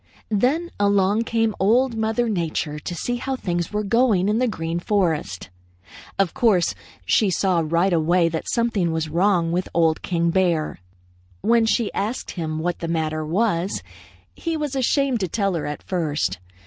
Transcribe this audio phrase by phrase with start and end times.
[0.31, 4.79] "Then along came Old Mother Nature to see how things were going in the Green
[4.79, 5.51] Forest.
[6.17, 6.73] Of course
[7.05, 10.79] she saw right away that something was wrong with Old King Bear.
[11.41, 13.83] When she asked him what the matter was,
[14.35, 16.39] he was ashamed to tell her at first.